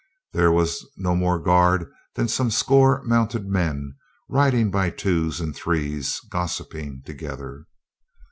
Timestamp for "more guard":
1.15-1.87